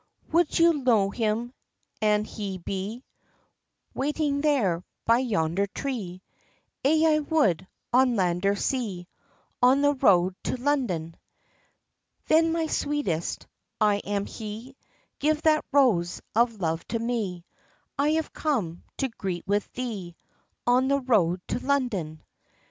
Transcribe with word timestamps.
"Would 0.31 0.57
you 0.57 0.73
know 0.73 1.11
him, 1.11 1.53
an' 2.01 2.23
he 2.25 2.57
be 2.57 3.03
Waiting 3.93 4.41
there, 4.41 4.83
by 5.05 5.19
yonder 5.19 5.67
tree?" 5.67 6.23
"Aye 6.83 7.19
would 7.29 7.67
I, 7.93 7.99
on 7.99 8.15
land 8.15 8.47
or 8.47 8.55
sea, 8.55 9.07
Or 9.61 9.75
the 9.75 9.93
road, 9.93 10.35
to 10.45 10.57
London!" 10.57 11.15
"Then 12.25 12.51
my 12.51 12.65
sweetest, 12.65 13.45
I 13.79 13.97
am 13.97 14.25
he, 14.25 14.75
Give 15.19 15.39
that 15.43 15.65
rose 15.71 16.19
of 16.33 16.59
love 16.59 16.83
to 16.87 16.97
me, 16.97 17.45
I 17.95 18.13
have 18.13 18.33
come, 18.33 18.81
to 18.97 19.07
greet 19.09 19.45
with 19.47 19.71
thee, 19.73 20.15
On 20.65 20.87
the 20.87 20.99
road, 20.99 21.41
to 21.49 21.59
London!" 21.59 22.23